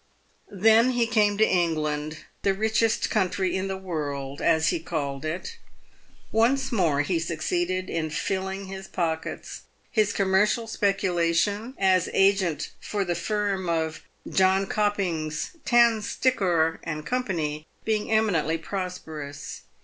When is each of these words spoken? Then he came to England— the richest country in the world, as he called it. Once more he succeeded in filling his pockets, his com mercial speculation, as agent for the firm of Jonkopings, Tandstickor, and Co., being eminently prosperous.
Then 0.49 0.93
he 0.93 1.05
came 1.05 1.37
to 1.37 1.47
England— 1.47 2.25
the 2.41 2.55
richest 2.55 3.11
country 3.11 3.55
in 3.55 3.67
the 3.67 3.77
world, 3.77 4.41
as 4.41 4.69
he 4.69 4.79
called 4.79 5.23
it. 5.25 5.59
Once 6.31 6.71
more 6.71 7.01
he 7.01 7.19
succeeded 7.19 7.87
in 7.87 8.09
filling 8.09 8.65
his 8.65 8.87
pockets, 8.87 9.61
his 9.91 10.11
com 10.11 10.29
mercial 10.29 10.67
speculation, 10.67 11.75
as 11.77 12.09
agent 12.13 12.71
for 12.79 13.05
the 13.05 13.13
firm 13.13 13.69
of 13.69 14.01
Jonkopings, 14.27 15.51
Tandstickor, 15.65 16.79
and 16.81 17.05
Co., 17.05 17.21
being 17.83 18.09
eminently 18.11 18.57
prosperous. 18.57 19.61